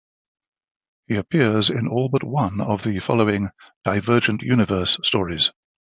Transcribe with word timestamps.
He 1.05 1.15
appears 1.15 1.69
in 1.69 1.87
all 1.87 2.09
but 2.09 2.23
one 2.23 2.59
of 2.59 2.81
the 2.81 3.01
following 3.01 3.49
Divergent 3.85 4.41
Universe 4.41 4.97
stories. 5.03 5.51